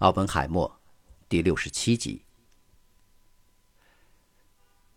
[0.00, 0.80] 奥本海默，
[1.28, 2.24] 第六十七集。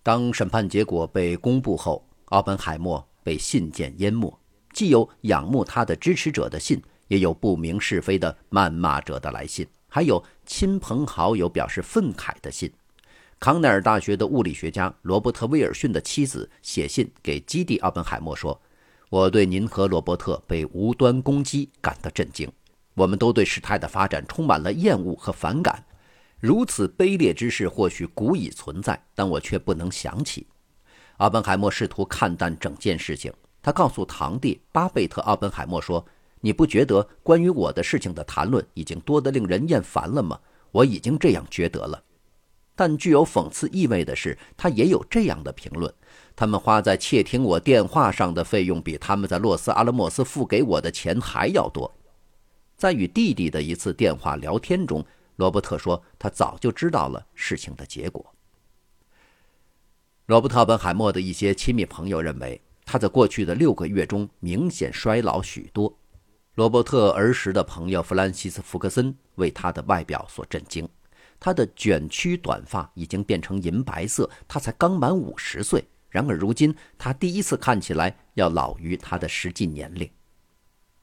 [0.02, 4.40] 当审判结果被公布后，奥本海默被信件淹没，
[4.72, 12.72] 既有仰慕他的支持者的信，也有不明是非的谩骂者的来信，还有亲朋好友表示愤慨的信。
[13.42, 18.62] 康奈尔大学的物理学家罗伯特·威尔逊的妻子写信给基地·奥本海默说
[19.12, 22.50] ：“我对您和罗伯特被无端攻击感到震惊。”
[22.94, 25.84] 我们都对事态的发展充满了厌恶和反感。
[26.40, 30.46] 如此卑劣之事或许古已存在，但我却不能想起。
[31.18, 33.32] 奥本海默试图看淡整件事情。
[33.62, 36.06] 他告诉堂弟巴贝特·奥本海默说
[36.42, 40.38] ：“你不觉得关于我的事情的谈论已经多得令人厌烦了吗？
[40.72, 42.04] 我已经这样觉得了。”
[42.76, 45.94] 但具有讽刺意味的是，他也有这样的评论：
[46.36, 51.90] 他们花在窃听我电话上的费用，比他们在洛斯阿拉莫斯付给我的钱还要多。
[52.84, 55.02] 在与弟弟的一次电话聊天中，
[55.38, 58.36] 罗伯特说他早就知道了事情的结果。
[60.26, 65.98] 罗伯特·本海默的一些亲密朋友认为，他在过去的六个月中明显衰老许多。
[66.56, 70.86] 罗伯特儿时的朋友弗兰西斯·福克森为他的外表所震惊，
[71.40, 75.82] 他的卷曲短发已经变成银白色，他才刚满五十岁。
[76.10, 80.12] 然而如今，他第一次看起来要老于他的实际年龄。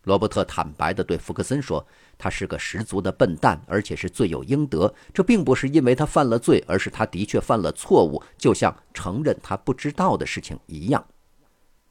[0.05, 4.93] 罗伯特坦白地对福克森说：“他是个十足的笨蛋，而且是罪有应得。
[5.13, 11.05] 这并不是因为他犯了罪，而是他的确犯了错误，就像承认他不知道的事情一样。”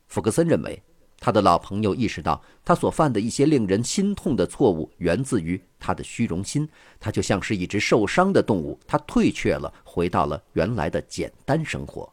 [0.09, 0.81] 福克森认为，
[1.19, 6.67] 他的老朋友意识到他所犯的一些令人心痛的错误源自于他的虚荣心。
[6.99, 12.11] 他就像是一只受伤的动物，他退却了，回到了原来的简单生活。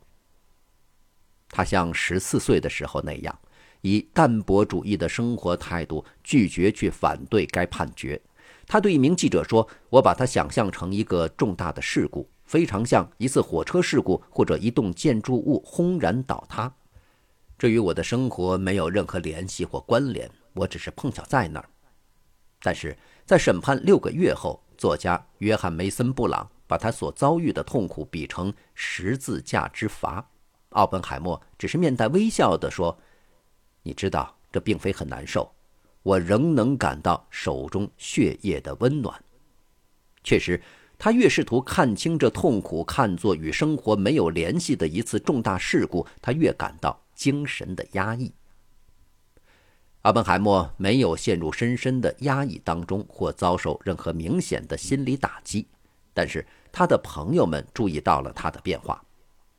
[1.48, 3.38] 他像十四岁的时候那样。
[3.80, 8.20] 以淡泊主义的生活态度拒绝去反对该判决。
[8.68, 16.74] 他对一名记者说：“我把它想象成一个重大的事故，非常像一次火车事故或者一栋建筑物轰然倒塌。
[17.56, 21.68] 这与我的生活没有任何联系或关联，我只是碰巧在那儿。”
[22.60, 30.28] 但是在审判六个月后，作家约翰·梅森·布朗把他所遭遇的痛苦比成十字架之罚。
[30.70, 32.98] 奥本海默只是面带微笑地说。
[33.86, 35.48] 你知道这并非很难受，
[36.02, 39.22] 我仍能感到手中血液的温暖。
[40.24, 40.60] 确实，
[40.98, 48.32] 他越试图看清这痛苦看作与生活没有联系的一次重大事故，他越感到精神的压抑。
[50.02, 55.68] 阿本海默没有陷入深深的压抑当中，或遭受任何明显的心理打击，
[56.12, 59.00] 但是他的朋友们注意到了他的变化。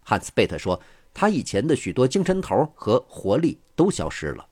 [0.01, 0.77] 汉斯贝特说。
[1.19, 4.45] 他以前的许多精神头和活力都消失了。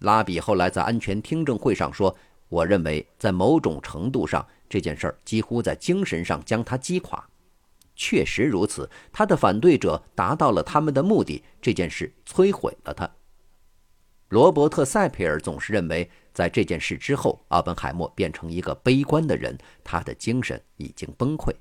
[0.00, 2.16] 拉比后来在安全听证会上说
[2.48, 7.28] ：“我认为，在某种程度上，这件事儿几乎在精神上将他击垮。
[7.94, 13.08] 确实如此，他的反对者达到了他们的目的，这件事摧毁了他。”
[14.30, 21.52] 罗伯特·塞佩尔总是认为，在这件事之后，奥本海默变成一个悲观的人，他的精神已经崩溃。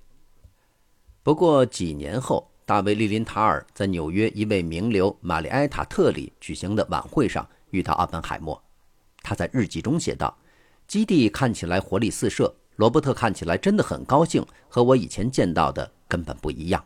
[1.22, 2.50] 不过几年后。
[2.68, 8.62] 大卫·利林塔尔在纽约一位名流玛丽埃塔特里举行的晚会上遇到阿本海默。
[9.24, 10.38] 他在日记中写道
[10.86, 16.84] ：“基地看起来活力四射，罗伯特看起来真的很高兴，和我以前见到的根本不一样。”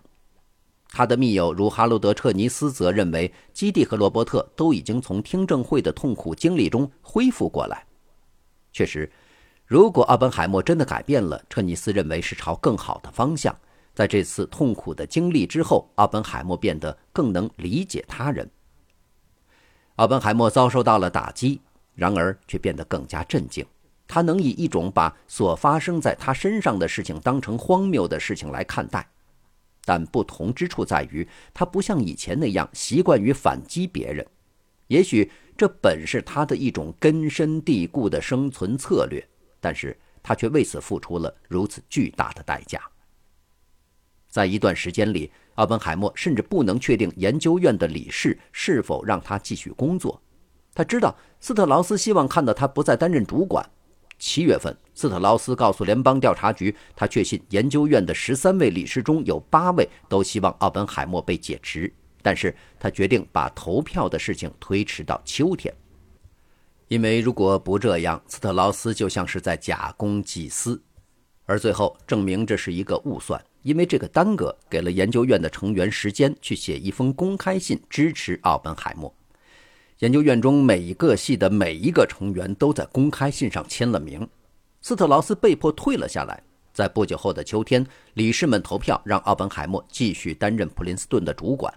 [0.93, 7.87] 他的密友如哈罗德·彻尼斯则认为，基地和罗伯特都已经从听证会的痛苦经历中恢复过来。
[8.71, 9.11] 确实，
[9.65, 13.57] 如果阿本海默真的改变了，彻尼斯认为是朝更好的方向。
[14.01, 18.50] 在这次痛苦的经历之后，奥本海默变得更能理解他人。
[19.97, 21.62] 奥本海默遭受到了打击，
[21.94, 23.63] 然而却变得更加镇静。
[24.07, 29.07] 他能以一种把所发生在他身上的事情当成荒谬的事情来看待，
[29.85, 34.25] 但不同之处在于，他不像以前那样习惯于反击别人。
[34.88, 39.23] 也许这本是他的一种根深蒂固的生存策略，
[39.59, 42.81] 但是他却为此付出了如此巨大的代价。
[44.31, 50.19] 在一段时间里，奥本海默甚至不能确定研究院的理事是否让他继续工作。
[50.73, 53.69] 他知道斯特劳斯希望看到他不再担任主管。
[54.17, 61.91] 七月份，斯特劳斯告诉联邦调查局，他确信研究院的十三位理事中有八位都希望奥本海默被解职，
[62.22, 65.73] 但是他决定把投票的事情推迟到秋天，
[66.87, 70.81] 因为如果不这样，斯特劳斯就像是在假公济私，
[71.45, 73.43] 而最后证明这是一个误算。
[73.63, 79.13] 因为这个耽搁，给了研究院的成员时间去写一封公开信支持奥本海默。
[79.99, 84.28] 研究院中每一个系的每一个成员都在公开信上签了名。
[84.81, 86.41] 斯特劳斯被迫退了下来，
[86.73, 87.85] 在不久后的秋天，
[88.16, 91.72] 理事们投票让奥本海默继续担任普林斯顿的主管。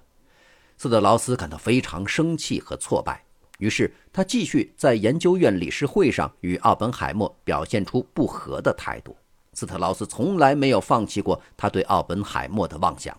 [0.78, 3.22] 斯特劳斯感到非常生气和挫败，
[3.58, 9.14] 于是他继续在研究院理事会上与奥本海默表现出不和的态度。
[9.54, 13.16] 斯特劳斯从来没有放弃过他对奥本海默的妄想。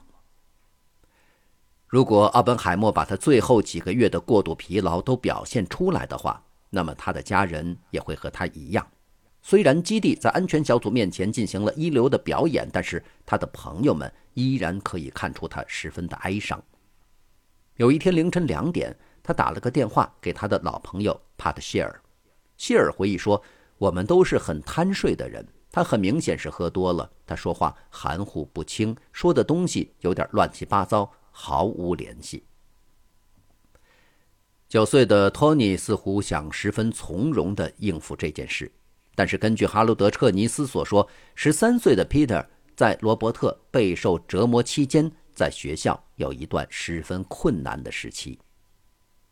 [1.88, 8.86] 如果奥本海默把他最后几个月的过度疲劳都表现出来的话，那么他的家人也会和他一样。
[9.42, 16.62] 虽然基地在安全小组面前进行了一流的表演，但是他的朋友们依然可以看出他十分的哀伤。
[17.76, 22.02] 有一天凌晨两点，他打了个电话给他的老朋友帕特谢尔。
[22.58, 23.42] 谢尔回忆说
[23.78, 25.46] ：“我们都是很贪睡的人。
[25.76, 32.46] 他很明显是喝多了，他说话含糊不清，说的东西有点乱七八糟，毫无联系。”
[34.70, 38.72] 九岁的托尼似乎想十分从容地应付这件事。
[39.16, 41.06] 但是，根据哈罗德·彻尼斯所说，
[41.36, 48.40] 十三岁的彼得在罗伯特备受折磨期间，在学校有一段十分困难的时期。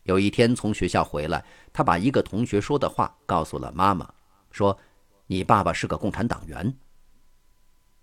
[0.02, 1.42] 有一天从学校回来，
[1.72, 4.06] 他把一个同学说的话告诉了妈妈，
[4.50, 4.78] 说
[5.26, 6.74] ：“你爸爸是个共产党员。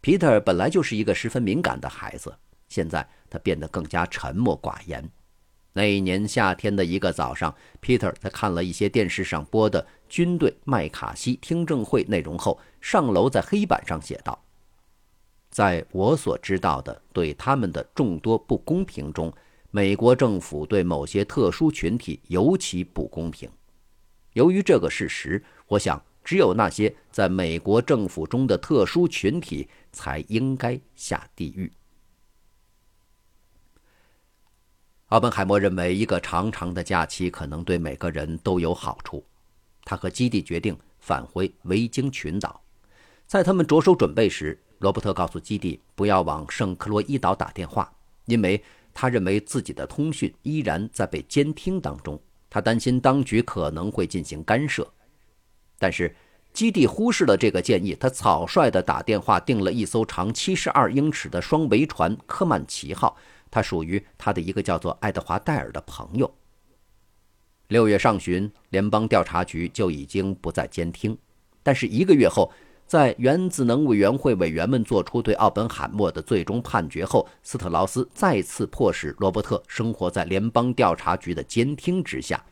[0.02, 2.36] 皮特本来就是一个十分敏感的孩子，
[2.68, 5.08] 现在他变得更加沉默寡言。
[5.74, 14.44] 那一年夏天的一个早上皮特在看了一些电视上播的军队麦卡锡听证会内容后，上楼在黑板上写道
[15.50, 19.32] ：“在我所知道的对他们的众多不公平中，
[19.70, 23.50] 美国政府对某些特殊群体尤其不公平。
[24.34, 31.72] 由于这个事实，我想只有那些在美国政府中的特殊群体才应该下地狱。”
[35.08, 39.24] 奥本海默认为，一个长长的假期可能对每个人都有好处。
[39.84, 42.62] 他和基地决定返回维京群岛。
[43.28, 47.92] 在他们着手准备时，罗伯特告诉基地不要往圣克洛伊岛打电话，
[48.26, 48.64] 因为
[48.94, 52.18] 他认为自己的通讯依然在被监听当中。
[52.50, 54.90] 他担心当局可能会进行干涉。
[55.82, 56.16] 但是
[56.54, 63.18] 基地忽视了这个建议，他草率地打电话订了一艘长七十二英尺的双桅船“科曼奇号”。
[63.50, 66.32] 他属于他的一个叫做爱德华·戴尔的朋友。
[67.70, 71.18] 六月上旬，联邦调查局就已经不再监听，
[71.64, 72.52] 但是一个月后，
[72.86, 82.44] 在原子能委员会委员们做出对奥本海默的最终判决后，斯特劳斯再次迫使罗伯特生活在联邦调查局的监听之下。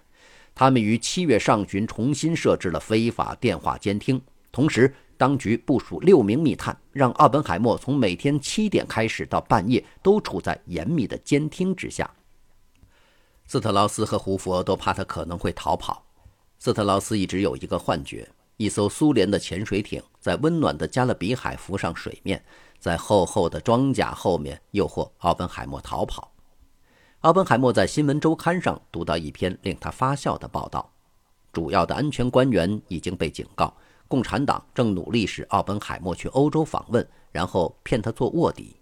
[0.60, 4.22] 他们于七月上旬重新设置了非法电话监听，
[4.52, 4.94] 同时。
[5.16, 12.10] 当局部署六名密探，让奥本海默从每天七点开始到半夜都处在严密的监听之下。
[13.46, 16.06] 斯特劳斯和胡佛都怕他可能会逃跑。
[16.58, 22.44] 斯特劳斯一直有一个幻觉：一艘苏联的潜水艇在温暖的加勒比海浮上水面，
[22.80, 26.32] 在厚厚的装甲后面诱惑奥本海默逃跑。
[27.24, 30.90] 奥本海默在新闻周刊上读到一篇令他发笑的报道：
[31.52, 33.74] 主要的安全官员已经被警告。
[34.08, 38.78] 共产党正努力使奥本海默去欧洲访问，然后骗他做卧底。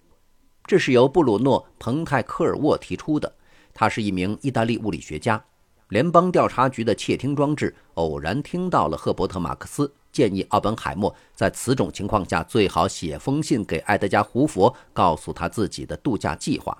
[0.68, 3.34] 这是由布鲁诺·彭泰科尔沃提出的。
[3.74, 5.44] 他是一名意大利物理学家。
[5.90, 16.78] 联邦调查局的窃听装置偶然听到了赫伯特·马克思建议奥本海默在此种情况下最好写封信给埃德加·胡佛，告诉他自己的度假计划。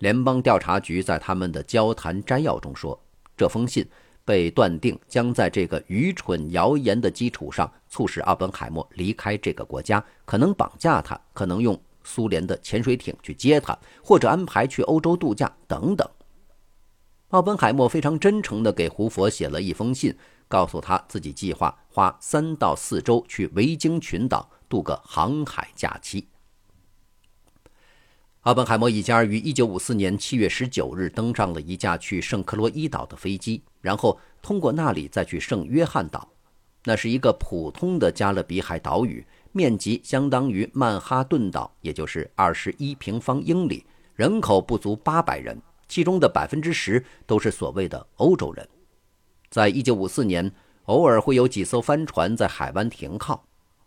[0.00, 3.00] 联邦调查局在他们的交谈摘要中说，
[3.36, 3.88] 这封信。
[4.22, 16.08] 被断定将在这个愚蠢谣言的基础上，促使奥本海默离开这个国家，可能绑架他，可能用苏联的潜水艇去接他，或者安排去欧洲度假等等。
[17.30, 20.16] 奥本海默非常真诚地给胡佛写了一封信，
[20.46, 26.28] 告诉他自己计划花三到四周去维京群岛度个航海假期。
[28.44, 36.26] 奥本海默一家于1954年7月19日登上了一架去圣克洛伊岛的飞机，然后通过那里再去圣约翰岛。
[36.84, 48.66] 那是一个普通的加勒比海岛屿，面积相当于曼哈顿岛，也就是21平方英里，人口不足800人，其中的百分之十都是所谓的欧洲人。
[49.50, 50.50] 在1954年，
[50.84, 53.44] 偶尔会有几艘帆船在海湾停靠。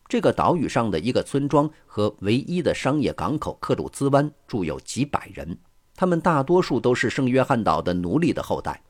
[0.07, 5.57] 这个岛屿上的一个村庄和唯一的商业港口克鲁兹湾住有几百人，
[5.95, 8.81] 他们大多数都是圣约翰岛的奴隶的后代。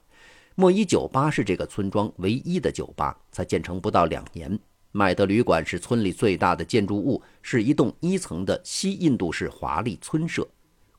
[0.56, 4.60] 莫伊酒吧是这个村庄唯一的酒吧，才建成不到两年。
[4.92, 10.48] 麦德旅馆是村里最大的建筑物，是一栋一层的西印度式华丽村舍。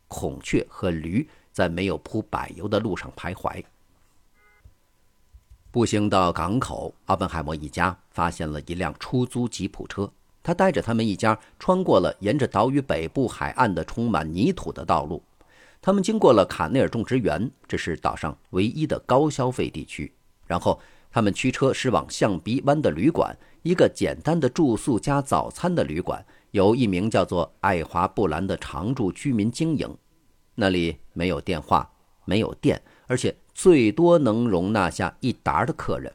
[0.09, 3.62] 孔雀和驴在没有铺柏油的路上徘徊。
[5.75, 10.09] 步行到港口，阿本海默一家发现了一辆出租吉普车。
[10.40, 15.21] 他带着他们一家穿过了沿着岛屿北部海岸的充满泥土的道路。
[15.83, 20.14] 他们经过了卡内尔种植园，这是岛上唯一的高消费地区。
[20.47, 29.93] 然后他们驱车驶往象鼻湾的旅馆，一个简单的住宿加早餐的旅馆，由一名叫做爱华布兰的常住居民经营。
[30.54, 31.90] 那里没有电话，
[32.26, 36.12] 没有电，而且最多能容纳下一沓的客人。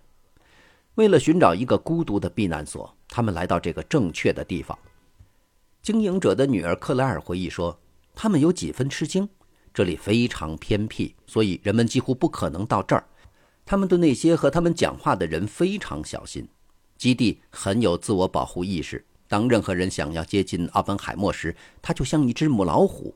[0.95, 4.77] 为了寻找一个孤独的避难所，他们来到这个正确的地方。
[5.81, 7.79] 经营者的女儿克莱尔回忆说
[8.13, 9.27] ：“他们有几分吃惊，
[9.73, 13.05] 这里非常偏僻，所以人们几乎不可能到这儿。
[13.65, 16.45] 他们对那些和他们讲话的人非常小心。
[16.97, 19.05] 基地很有自我保护意识。
[19.29, 23.15] 当任何人想要接近奥本海默时，他就像一只母老虎。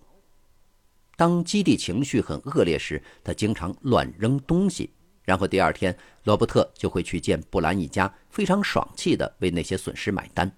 [1.15, 4.89] 当基地情绪很恶劣时，他经常乱扔东西。”
[5.24, 10.51] 然后第二天，罗伯特就会去见布兰一家，非常爽气地为那些损失买单。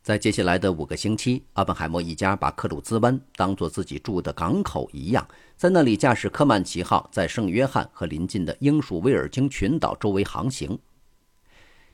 [0.00, 10.78] 在接下来的五个星期，阿本海默一家把克鲁兹湾当作自己住的港口一样，在那里驾驶科曼奇号在圣约翰和邻近的英属威尔京群岛周围航行。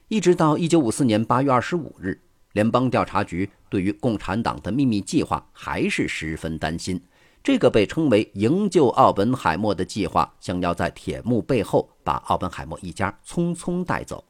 [0.09, 2.21] 一直到1954年8月25日，
[2.53, 7.01] 联邦调查局对于共产党的秘密计划还是十分担心。
[7.43, 14.23] 这个被称为“营救奥本海默”的计划，想要在铁幕背后把奥本海默一家匆匆带走。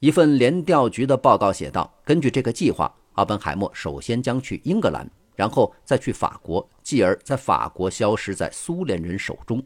[0.00, 9.64] 一份联调局的报告写道：“根据这个计划，奥本海默首先将去英格兰，然后再去法国，继而在法国消失在苏联人手中。”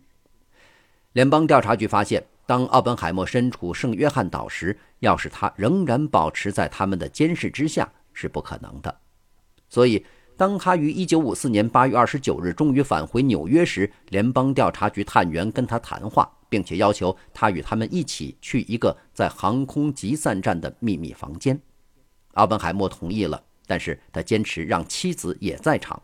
[1.15, 8.95] 联邦调查局发现，当奥本海默身处圣约翰岛时，要使他仍然保持在他们的监视之下是不可能的。
[9.71, 10.05] 所以。
[10.37, 21.61] 当他于1954年8月29日终于返回纽约时，联邦调查局探员跟他谈话，并且要求他与他们一起去一个在航空集散站的秘密房间。
[22.33, 26.03] 奥本海默同意了，但是他坚持让妻子也在场。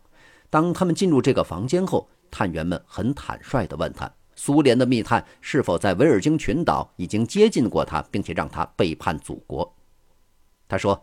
[0.48, 9.76] 当他们进入这个房间后，探员们很坦率地问他：苏联的密探是否在维尔京群岛已经接近过他，并且让他背叛祖国？
[10.68, 11.02] 他说：“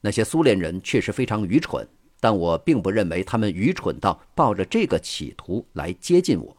[0.00, 1.84] 那些苏联人确实非常愚蠢。”
[2.20, 6.56] 但我并不认为他们愚蠢到抱着这个企图来接近我。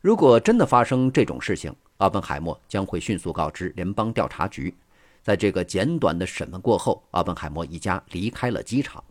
[0.00, 4.74] 如果真的发生这种事情，奥本海默将会迅速告知联邦调查局。
[5.22, 9.02] 在这个简短的审问过后，奥本海默一家离开了机场。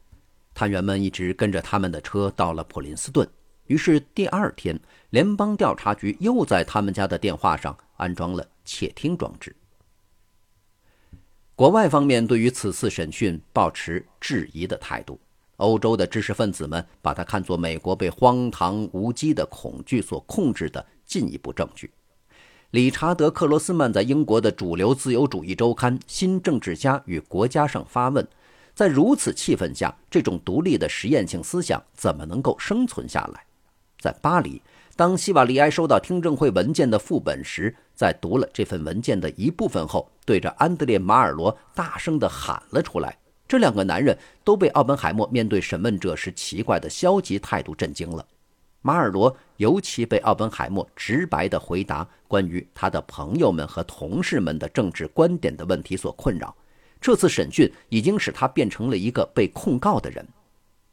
[0.54, 3.28] 探员们一直跟着他们的车到了普林斯顿。
[3.66, 9.56] 于是第二天，联邦调查局又在他们家的电话上安装了窃听装置。
[11.56, 15.20] 国外方面对于此次审讯抱持质疑的态度，
[15.58, 21.92] 欧洲的知识分子们把它看作美国被荒唐无稽的恐惧所控制的进一步证据。
[22.72, 28.28] 理查德·克罗斯曼在英国的主流自由主义周刊《新政治家与国家》上发问：
[28.74, 33.46] 在如此气氛下，这种独立的实验性思想怎么能够生存下来？
[34.00, 34.60] 在巴黎。
[34.96, 43.18] 当西瓦利埃收到听证会文件的副本时，在读了这份文件的一部分后，对着安德烈·马尔罗大声地喊了出来。
[43.48, 48.24] 这两个男人都被奥本海默面对审问者时奇怪的消极态度震惊了。
[48.84, 56.56] 马尔罗尤其被奥本海默直白的回答关于他的朋友们和同事们的政治观点的问题所困扰。
[57.02, 60.24] 这次审讯已经使他变成了一个被控告的人。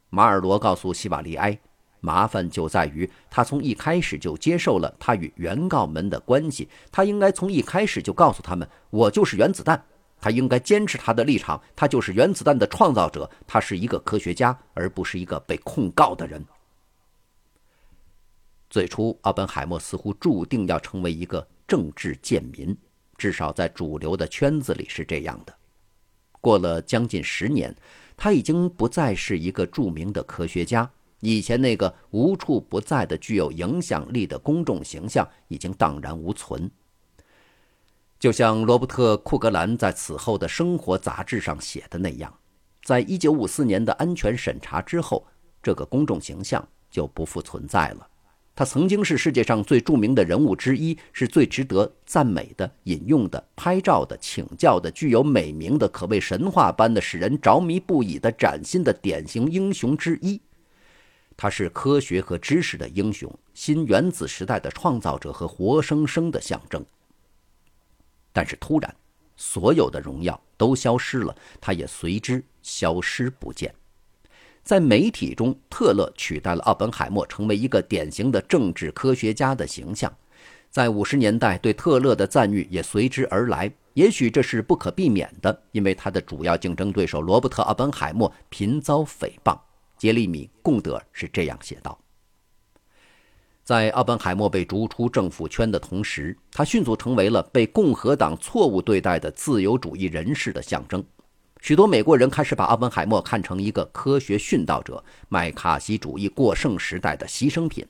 [0.09, 1.59] 马尔罗告诉西瓦利埃。
[2.01, 6.67] 麻烦就在于，他从一开始就接受了他与原告们的关系。
[6.91, 9.81] 他应该从一开始就告诉他们：“我就是原子弹。”
[10.19, 13.29] 他应该坚持他的立场，他就是原子弹的创造者。
[13.47, 16.45] 他是一个科学家，而不是一个被控告的人。
[18.69, 22.77] 最初，奥本海默似乎注定要成为一个政治贱民，
[23.17, 25.53] 至少在主流的圈子里是这样的。
[26.39, 27.75] 过了将近十年，
[28.15, 30.89] 他已经不再是一个著名的科学家。
[31.21, 36.69] 以前那个无处不在的具有影响力的公众形象已经荡然无存。
[38.19, 42.31] 就像罗伯特·库格兰在此后的生活杂志上写的那样，
[42.83, 45.25] 在一九五四年的安全审查之后，
[45.63, 48.07] 这个公众形象就不复存在了。
[48.53, 60.39] 他曾经是世界上最著名的人物之一，是最值得赞美的、引用的、拍照的、请教的、具有美名的、可谓神话般的、使人着迷不已的崭新的典型英雄之一。
[61.35, 66.85] 他是科学和知识的英雄，新原子时代的创造者和活生生的象征。
[68.31, 68.95] 但是突然，
[69.35, 73.73] 所有的荣耀都消失了，他也随之消失不见。
[74.63, 80.13] 在媒体中，特勒取代了奥本海默，成为一个典型的政治科学家的形象。
[80.69, 83.71] 在五十年代，对特勒的赞誉也随之而来。
[83.95, 89.59] 也许这是不可避免的，因为他的主要竞争对手罗伯特·奥本海默频遭诽谤。
[90.01, 91.95] 杰利米·贡德是这样写道
[93.63, 101.05] ：“在奥本海默被逐出政府圈的同时，他迅速成为了被共和党错误对待的自由主义人士的象征。
[101.61, 107.85] 许多美国人开始把奥本海默看成一个科学殉道者，麦卡锡主义过剩时代的牺牲品。”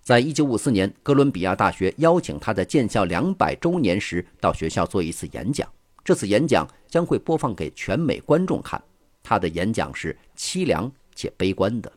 [0.00, 5.68] 在一九五四年，哥伦比亚大学邀请他在建校两百周年时到学校做一次演讲。
[6.02, 8.82] 这次演讲将会播放给全美观众看。
[9.22, 10.90] 他的演讲是凄凉
[11.20, 11.92] 且悲观的。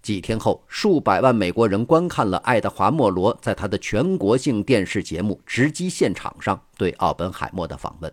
[0.00, 8.12] 几天后，数百万美国人观看了爱德华·莫罗在他的全国性电视节目《直击现场》上对奥本海默的访问。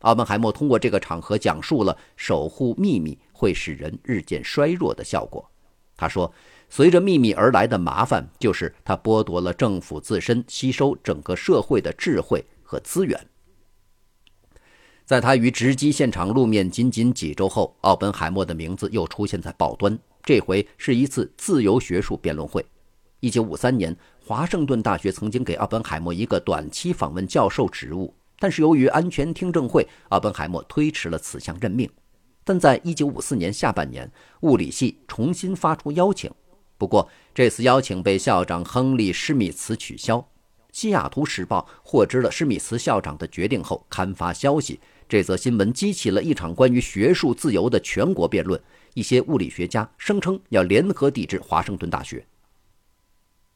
[0.00, 5.50] 奥本海默通过这个场合讲述了守护秘密会使人日渐衰弱的效果。
[5.96, 6.30] 他说。
[6.70, 13.20] 随着秘密而来的麻烦，就是他剥夺了政府自身吸收整个社会的智慧和资源。
[15.04, 19.98] 在他与直击现场露面仅仅几周后，奥本海默的名字又出现在报端。
[20.22, 22.64] 这回是一次自由学术辩论会。
[23.20, 31.86] 1953年，华盛顿大学曾经给奥本海默一个短期访问教授职务，但是由于安全听证会，奥本海默推迟了此项任命。
[32.42, 36.30] 但在1954年下半年，物理系重新发出邀请。
[36.78, 40.26] 不过，这次邀请被校长亨利·施密茨取消。
[40.72, 44.80] 西雅图时报获知了施密茨校长的决定后，刊发消息。
[45.08, 48.60] 这则新闻激起了一场关于学术自由的全国辩论。
[48.94, 52.24] 一些物理学家声称要联合抵制华盛顿大学。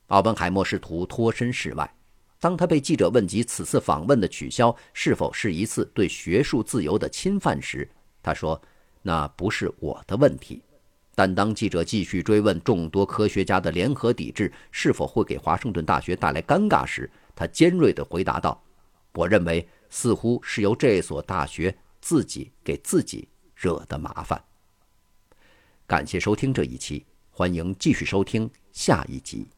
[0.09, 1.95] 奥本海默试图脱身事外。
[2.41, 7.89] 当他被记者问及此次访问的取消是否是一次对学术自由的侵犯时，
[8.23, 8.61] 他说
[9.03, 10.63] ：“那不是我的问题。”
[11.17, 18.63] 但当记者继续追问众多科学家的联合抵制是否会给华盛顿大学带来尴尬时，他尖锐地回答道
[19.15, 24.43] ：“我认为似乎是由这所大学自己给自己惹的麻烦。”
[25.87, 29.49] 感谢收听这一期，欢迎继续收听下一集。